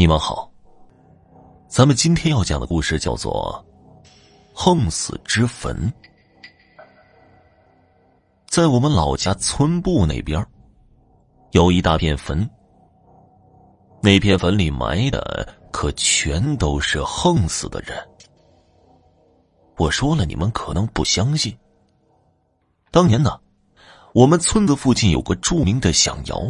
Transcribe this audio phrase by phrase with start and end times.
[0.00, 0.48] 你们好，
[1.66, 3.66] 咱们今天要讲的故事叫做
[4.54, 5.74] 《横死之坟》。
[8.46, 10.46] 在我们老家村部那边，
[11.50, 12.48] 有一大片坟。
[14.00, 17.98] 那片坟里埋的可全都是横死的人。
[19.78, 21.58] 我说了，你们可能不相信。
[22.92, 23.36] 当年呢，
[24.14, 26.40] 我们村子附近有个著名的响窑。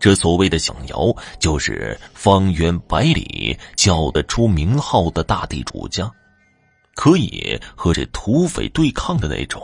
[0.00, 6.10] 这所谓的响窑，就是方圆百里叫得出名号的大地主家，
[6.94, 9.62] 可以和这土匪对抗的那种。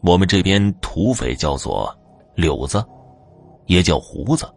[0.00, 1.94] 我们这边土匪叫做
[2.34, 2.82] 柳子，
[3.66, 4.50] 也叫胡子。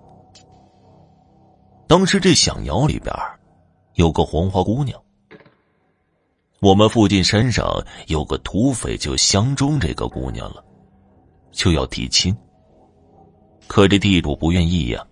[1.85, 3.13] 当时这响窑里边
[3.95, 4.97] 有个黄花姑娘，
[6.61, 7.67] 我们附近山上
[8.07, 10.63] 有个土匪就相中这个姑娘了，
[11.51, 12.33] 就要提亲。
[13.67, 15.05] 可这地主不愿意呀，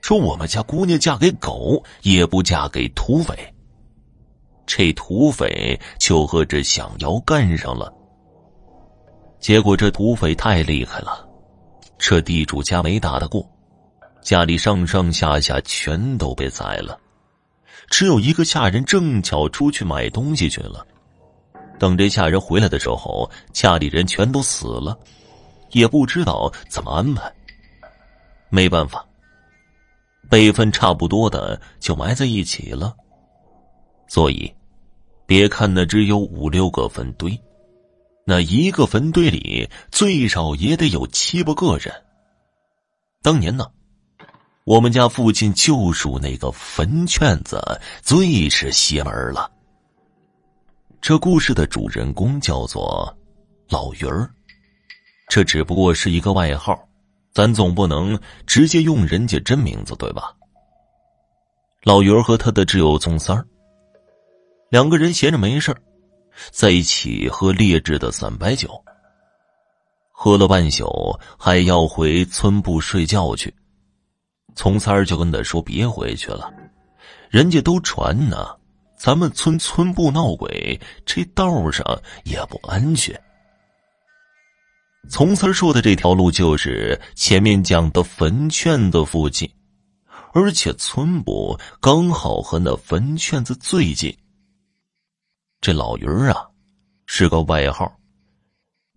[0.00, 3.34] 说我们家姑娘嫁给狗也不嫁给土匪。
[4.66, 7.92] 这土匪就和这响窑干上了。
[9.38, 11.28] 结果这土匪太厉害了，
[11.98, 13.48] 这地主家没打得过，
[14.22, 16.98] 家里上上下下全都被宰了，
[17.90, 20.84] 只有一个下人正巧出去买东西去了。
[21.78, 24.98] 等这下人回来的时候，家里人全都死了，
[25.70, 27.32] 也不知道怎么安排。
[28.56, 29.06] 没办法，
[30.30, 32.96] 辈分差不多的就埋在一起了。
[34.08, 34.50] 所以，
[35.26, 37.38] 别看那只有五六个坟堆，
[38.24, 41.92] 那一个坟堆里最少也得有七八个人。
[43.20, 43.70] 当年呢，
[44.64, 47.60] 我们家附近就属那个坟圈子
[48.00, 49.52] 最是邪门了。
[51.02, 53.14] 这故事的主人公叫做
[53.68, 54.30] 老鱼儿，
[55.28, 56.85] 这只不过是一个外号。
[57.36, 60.34] 咱总不能直接用人家真名字对吧？
[61.82, 63.46] 老于和他的挚友宗三儿，
[64.70, 65.76] 两个人闲着没事
[66.50, 68.82] 在一起喝劣质的散白酒。
[70.12, 70.90] 喝了半宿，
[71.38, 73.54] 还要回村部睡觉去。
[74.54, 76.50] 从三儿就跟他说：“别回去了，
[77.28, 78.48] 人家都传呢，
[78.96, 81.84] 咱们村村部闹鬼，这道上
[82.24, 83.14] 也不安全。”
[85.08, 89.48] 从三说的这条路就是前面讲的坟圈子附近，
[90.34, 94.14] 而且村部刚好和那坟圈子最近。
[95.60, 96.46] 这老鱼儿啊，
[97.06, 97.90] 是个外号，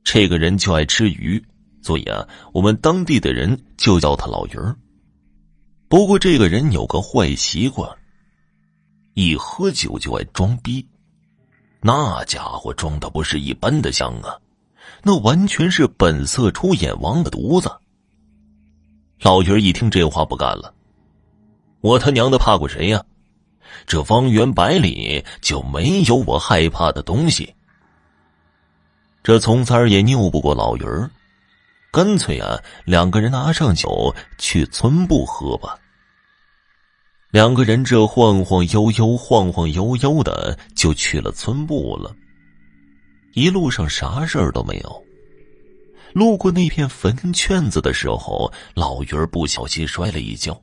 [0.04, 1.42] 这个人就爱吃鱼，
[1.82, 4.76] 所以啊，我们当地的人就叫他老鱼儿。
[5.88, 7.90] 不过这个人有个坏习惯，
[9.14, 10.86] 一喝酒就爱装逼，
[11.82, 14.38] 那家伙装的不是一般的香啊！
[15.04, 17.72] 那完全是本色出演王八犊子。
[19.22, 20.74] 老鱼一听这话不干了
[21.82, 23.04] ：“我他娘的怕过谁呀？
[23.86, 27.54] 这方圆百里就没有我害怕的东西。”
[29.22, 31.10] 这从三儿也拗不过老鱼儿，
[31.92, 35.78] 干脆啊，两个人拿上酒去村部喝吧。
[37.30, 42.16] 两个人这晃晃悠悠、晃晃悠悠的就去了村部了。
[43.34, 45.04] 一路上啥事儿都没有。
[46.14, 50.60] 路过那片坟圈子的时候，老鱼儿不小心摔了一跤。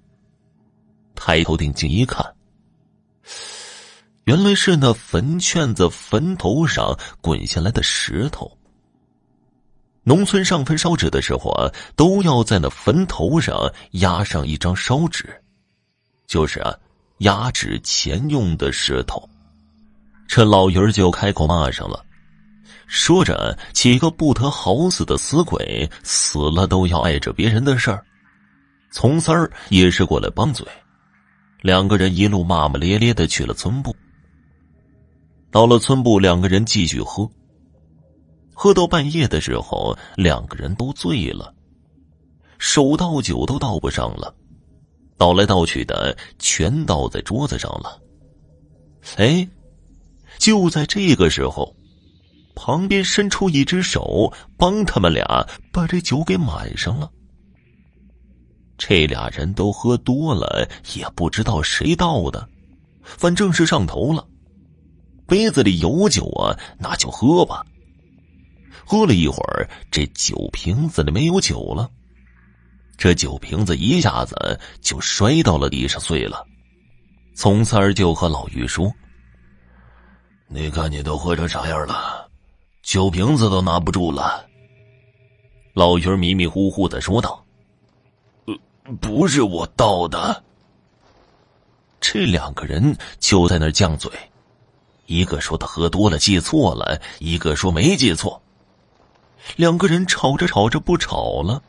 [1.15, 2.25] 抬头定睛一看，
[4.25, 8.51] 原来是那坟圈子坟头上滚下来的石头。
[10.03, 15.43] 农村上坟烧纸的时候啊，都要在那坟头上压上一张烧纸，
[16.27, 16.73] 就是啊，
[17.19, 19.29] 压纸钱用的石头。
[20.29, 22.06] 这老鱼儿就开口骂上了。
[22.87, 28.05] 说着，几个不得好死的死鬼，死了都要碍着别人的事儿。
[28.93, 30.65] 从三儿也是过来帮嘴，
[31.63, 33.95] 两个人一路骂骂咧咧的去了村部。
[35.51, 37.29] 到了村部，两个人继续喝。
[38.55, 41.53] 喝到半夜的时候，两个人都醉了，
[42.59, 44.35] 手倒酒都倒不上了，
[45.19, 48.01] 倒来倒去的全倒在桌子上了。
[49.17, 49.47] 哎，
[50.39, 51.76] 就在这个时候。
[52.57, 57.09] 旁边伸出一只手，帮他们俩把这酒给满上了。
[58.79, 62.49] 这俩人都喝多了，也不知道谁倒的，
[63.03, 64.27] 反正是上头了。
[65.27, 67.65] 杯子里有酒啊，那就喝吧。
[68.85, 71.91] 喝了一会儿，这酒瓶子里没有酒了，
[72.97, 76.47] 这酒瓶子一下子就摔到了地上碎了。
[77.35, 78.91] 从三儿就和老于说
[80.49, 82.25] ：“你看你都喝成啥样了？”
[82.87, 84.47] 酒瓶子都拿不住了，
[85.75, 87.45] 老鱼迷迷糊糊的说道
[88.47, 88.55] ：“呃，
[89.01, 90.45] 不是我倒的。”
[92.01, 94.09] 这两个人就在那犟嘴，
[95.07, 98.41] 一个说他喝多了记错了，一个说没记错。
[99.57, 101.61] 两个人吵着吵着不吵了，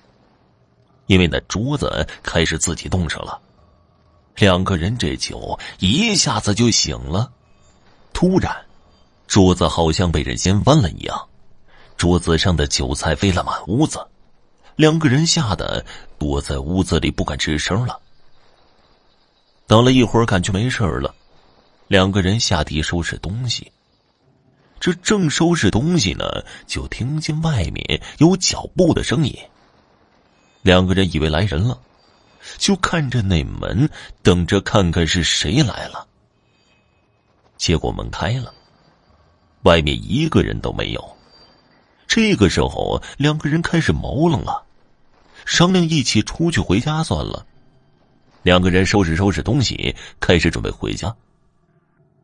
[1.07, 3.41] 因为那桌子开始自己动手了。
[4.35, 7.31] 两个人这酒一下子就醒了，
[8.13, 8.55] 突然，
[9.27, 11.27] 桌子好像被人掀翻了一样，
[11.97, 14.07] 桌子上的酒菜飞了满屋子，
[14.75, 15.85] 两个人吓得
[16.17, 17.99] 躲在屋子里不敢吱声了。
[19.67, 21.13] 等了一会儿，感觉没事了，
[21.87, 23.71] 两个人下地收拾东西。
[24.79, 26.25] 这正收拾东西呢，
[26.65, 29.35] 就听见外面有脚步的声音。
[30.61, 31.79] 两个人以为来人了。
[32.57, 33.89] 就看着那门，
[34.23, 36.07] 等着看看是谁来了。
[37.57, 38.53] 结果门开了，
[39.67, 41.17] 外面一个人都没有。
[42.07, 44.63] 这个时候，两个人开始毛愣了，
[45.45, 47.45] 商量一起出去回家算了。
[48.43, 51.13] 两个人收拾收拾东西，开始准备回家。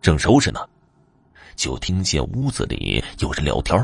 [0.01, 0.61] 正收拾呢，
[1.57, 3.77] 就听见屋子里有人聊天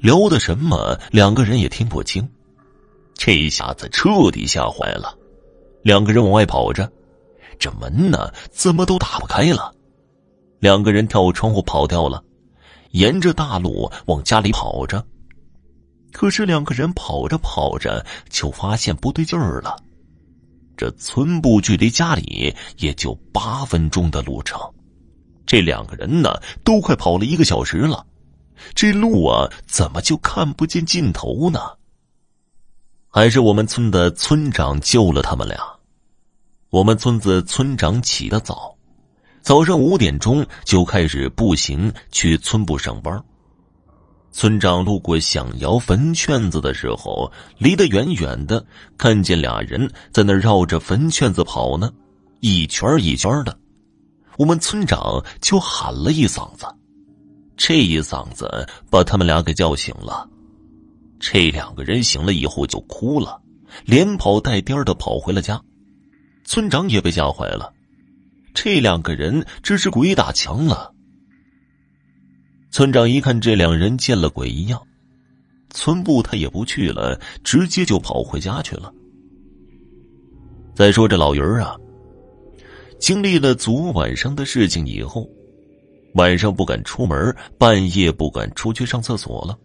[0.00, 2.28] 聊的什么，两个人也听不清。
[3.14, 5.16] 这一下子彻底吓坏了。
[5.82, 6.90] 两个人往外跑着，
[7.56, 9.72] 这门呢怎么都打不开了。
[10.58, 12.22] 两个人跳窗户跑掉了，
[12.90, 15.04] 沿着大路往家里跑着。
[16.12, 19.76] 可是两个人跑着跑着就发现不对劲儿了。
[20.76, 24.60] 这村部距离家里也就八分钟的路程，
[25.44, 28.06] 这两个人呢都快跑了一个小时了，
[28.74, 31.60] 这路啊怎么就看不见尽头呢？
[33.08, 35.58] 还是我们村的村长救了他们俩。
[36.70, 38.77] 我们村子村长起得早，
[39.40, 43.22] 早上五点钟就开始步行去村部上班。
[44.30, 48.64] 村长路过响窑坟圈子的时候，离得远远的，
[48.96, 51.90] 看见俩人在那绕着坟圈子跑呢，
[52.40, 53.58] 一圈一圈的。
[54.36, 56.66] 我们村长就喊了一嗓子，
[57.56, 60.28] 这一嗓子把他们俩给叫醒了。
[61.18, 63.40] 这两个人醒了以后就哭了，
[63.84, 65.60] 连跑带颠的跑回了家。
[66.44, 67.72] 村长也被吓坏了，
[68.60, 70.92] 这两个人这是鬼打墙了。
[72.72, 74.82] 村长一看这两人见了鬼一样，
[75.70, 78.92] 村部他也不去了，直接就跑回家去了。
[80.74, 81.76] 再说这老鱼儿啊，
[82.98, 85.24] 经历了昨晚上的事情以后，
[86.14, 89.56] 晚上不敢出门，半夜不敢出去上厕所了。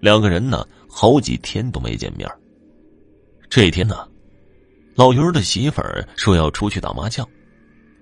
[0.00, 2.30] 两个人呢，好几天都没见面。
[3.48, 4.06] 这一天呢，
[4.94, 7.28] 老鱼儿的媳妇儿说要出去打麻将，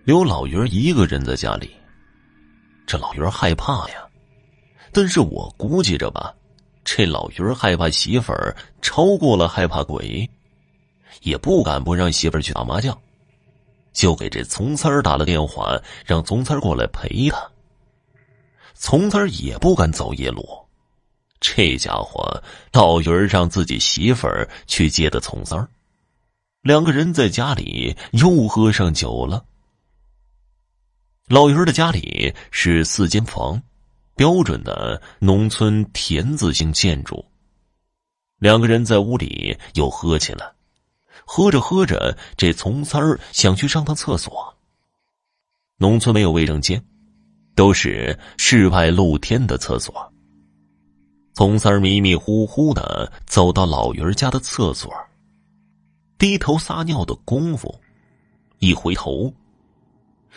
[0.09, 1.71] 留老鱼儿一个人在家里。
[2.87, 4.09] 这老鱼儿害怕呀，
[4.91, 6.35] 但是我估计着吧，
[6.83, 10.27] 这老鱼儿害怕媳妇儿超过了害怕鬼，
[11.21, 12.99] 也不敢不让媳妇儿去打麻将，
[13.93, 17.47] 就给这从三儿打了电话，让从三儿过来陪他。
[18.73, 20.43] 从三儿也不敢走夜路。
[21.39, 25.69] 这家伙，老鱼儿让自己媳妇儿去接的从三儿，
[26.63, 29.45] 两个人在家里又喝上酒了。
[31.29, 33.63] 老鱼儿的家里是四间房，
[34.17, 37.23] 标准的农村田字形建筑。
[38.39, 40.51] 两个人在屋里又喝起来，
[41.27, 44.57] 喝着喝着，这从三儿想去上趟厕所。
[45.76, 46.83] 农村没有卫生间，
[47.55, 50.11] 都是室外露天的厕所。
[51.35, 54.91] 从三儿迷迷糊糊的走到老鱼儿家的厕所，
[56.17, 57.79] 低头撒尿的功夫，
[58.61, 59.31] 一回头，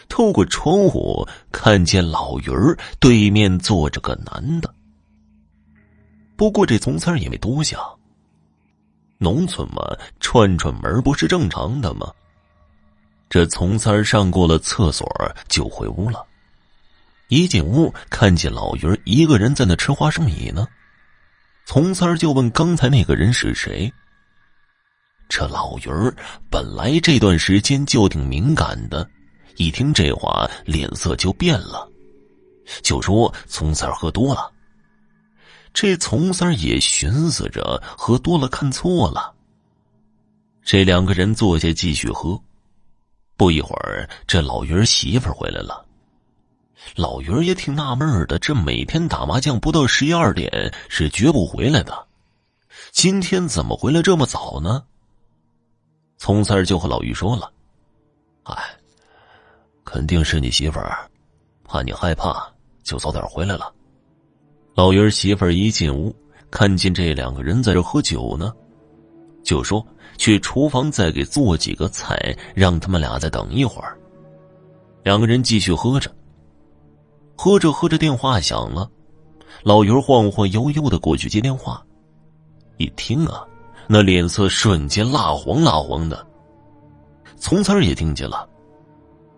[0.10, 4.74] 透过窗户看见老鱼儿对面坐着个男的。
[6.36, 7.80] 不过这从三也没多想，
[9.18, 9.84] 农村嘛，
[10.20, 12.12] 串串门不是正常的吗？
[13.30, 15.08] 这从三上过了厕所
[15.48, 16.26] 就回屋了，
[17.30, 20.68] 一进屋看见老鱼儿一个人在那吃花生米呢。
[21.66, 23.94] 从三就问：“刚才那个人是谁？”
[25.30, 26.14] 这老鱼儿
[26.50, 29.10] 本来这段时间就挺敏感的，
[29.58, 31.90] 一听这话脸色就变了，
[32.82, 34.52] 就说：“从三儿喝多了。”
[35.74, 39.34] 这从三儿也寻思着喝多了看错了。
[40.64, 42.40] 这两个人坐下继续喝，
[43.38, 45.86] 不一会儿，这老鱼儿媳妇回来了。
[46.96, 52.08] 老鱼儿也挺纳闷的，这每天打麻将不到十一二点是绝不回来的，
[52.92, 54.84] 今天怎么回来这么早呢？
[56.18, 57.52] 从三儿就和老于说了：“，
[59.92, 60.98] 肯定是你媳妇儿，
[61.66, 62.50] 怕你害怕，
[62.82, 63.74] 就早点回来了。”
[64.74, 66.16] 老鱼儿媳妇儿一进屋，
[66.50, 68.54] 看见这两个人在这喝酒呢，
[69.44, 69.86] 就说
[70.18, 73.98] ：“去厨房再给做几个菜，让他们俩再等一会儿。”
[75.04, 76.10] 两个人继续喝着，
[77.36, 78.90] 喝着喝着，电话响了。
[79.62, 81.86] 老鱼晃晃悠悠的过去接电话，
[82.78, 83.46] 一听啊，
[83.88, 86.26] 那脸色瞬间蜡黄蜡黄的。
[87.36, 88.48] 从此儿也听见了，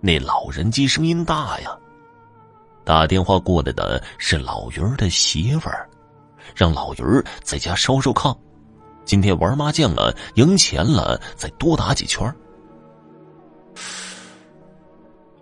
[0.06, 1.72] 那老人机声音大呀。
[2.84, 5.90] 打电话过来的是老鱼的媳妇儿，
[6.54, 7.04] 让老鱼
[7.42, 8.38] 在家烧烧炕，
[9.06, 12.22] 今天玩麻将了，赢钱了，再多打几圈。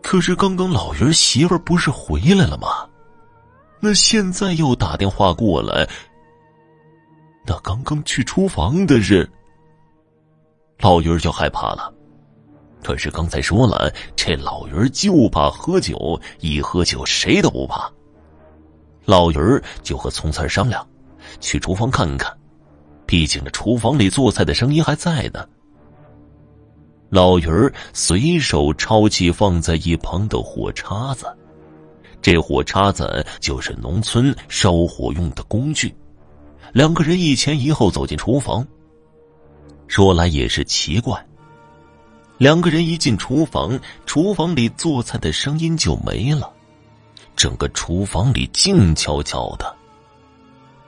[0.03, 2.87] 可是刚刚老鱼媳妇儿不是回来了吗？
[3.79, 5.89] 那现在又打电话过来，
[7.47, 9.27] 那刚刚去厨房的是
[10.77, 11.91] 老鱼就害怕了。
[12.83, 17.91] 可是刚才说了，这老鱼就怕喝酒，一喝酒谁都不怕。
[19.05, 19.37] 老鱼
[19.83, 20.85] 就和葱三商量，
[21.39, 22.35] 去厨房看看，
[23.05, 25.47] 毕竟这厨房里做菜的声音还在呢。
[27.09, 27.45] 老鱼
[27.93, 31.25] 随手抄起放在一旁的火叉子。
[32.21, 35.93] 这火叉子就是农村烧火用的工具。
[36.71, 38.65] 两个人一前一后走进厨房。
[39.87, 41.21] 说来也是奇怪，
[42.41, 46.51] 两个人一进厨房，厨房里做菜的声音就没了，
[47.35, 49.75] 整个厨房里静悄悄的。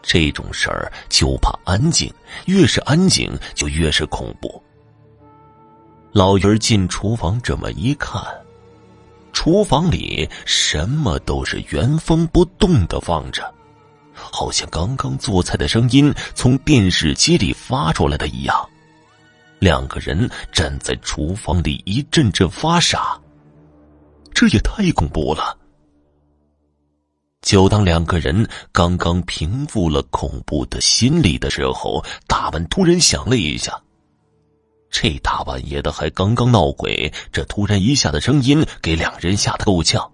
[0.01, 2.11] 这种事儿就怕安静，
[2.47, 4.59] 越是安静就越是恐怖。
[6.11, 8.19] 老于进厨房这么一看。
[9.31, 13.53] 厨房里什么都是原封不动的放着，
[14.11, 18.69] 好像刚刚做菜的声音从电视机里发出来的一样。
[19.63, 23.17] 两个人站在厨房里一阵阵发傻，
[24.33, 25.57] 这也太恐怖了。
[27.41, 33.81] 就当两个人刚刚平复了恐怖的心理的时候，大门突然响了一下。
[34.91, 40.11] 这大半夜的还刚刚闹鬼，这突然一下的声音给两人吓得够呛。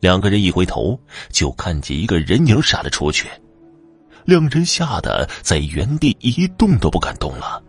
[0.00, 0.98] 两个人一回头，
[1.30, 3.28] 就看见一个人影闪了出去，
[4.24, 7.62] 两人吓得在原地一动都不敢动了。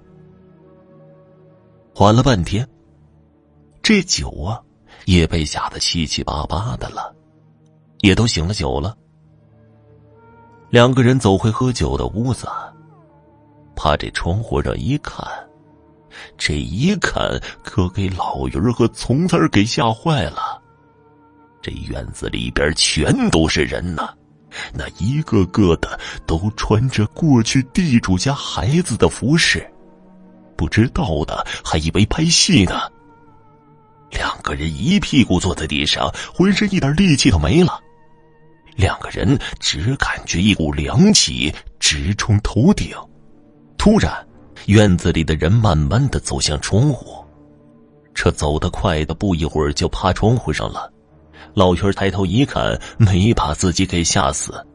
[1.96, 2.68] 缓了半天，
[3.84, 4.60] 这酒啊
[5.06, 7.14] 也被吓得七七八八的了，
[8.00, 8.98] 也都醒了酒了。
[10.72, 12.48] 两个人走回喝酒的屋子，
[13.76, 15.24] 趴这窗户上一看。
[16.36, 20.60] 这一看，可给老鱼和葱子儿给吓坏了。
[21.62, 24.14] 这院子里边全都是人呐，
[24.74, 29.68] 那一个个的都穿着过去地主家孩子的服饰，
[30.64, 32.90] 不知道的还以为拍戏呢。
[34.12, 37.82] 两个人一屁股坐在地上，浑身一点力气都没了。
[38.78, 42.96] 两个人只感觉一股凉气直冲头顶，
[43.78, 44.26] 突然。
[44.68, 47.22] 院子里的人慢慢的走向窗户，
[48.14, 50.90] 这走得快的，不一会儿就趴窗户上了。
[51.54, 54.66] 老徐抬头一看，没把自己给吓死。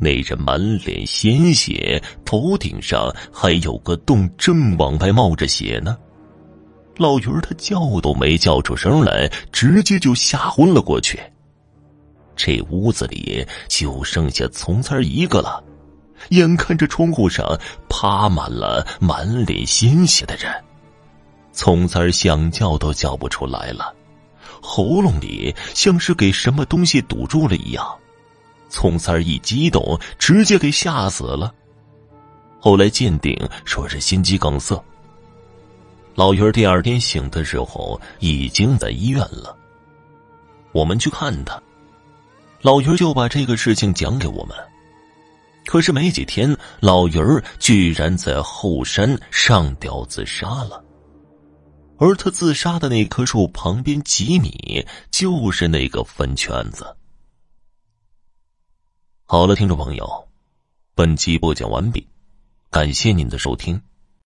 [0.00, 5.96] 那人满脸鲜血，头顶上还有个洞，正往外冒着血呢。
[6.96, 11.18] 老鱼他叫都没叫出声来，直接就吓昏了过去。
[12.34, 15.62] 这屋子里就剩下从三一个了。
[16.30, 17.46] 眼看着窗户上
[17.88, 20.52] 趴满了满脸鲜血的人，
[21.52, 23.94] 从三想叫都叫不出来了，
[24.60, 27.86] 喉咙里像是给什么东西堵住了一样。
[28.68, 31.52] 葱三儿一激动，直接给吓死了。
[32.60, 34.82] 后来鉴定说是心肌梗塞。
[36.14, 39.56] 老鱼儿第二天醒的时候已经在医院了。
[40.72, 41.62] 我们去看他，
[42.60, 44.56] 老鱼儿就把这个事情讲给我们。
[45.64, 50.82] 可是没几天，老鱼儿居然在后山上吊自杀了。
[51.98, 56.86] 而他自杀的那棵树旁边几米，就是那个坟圈子。
[59.30, 60.26] 好了，听众朋友，
[60.94, 62.08] 本集播讲完毕，
[62.70, 63.82] 感谢您的收听。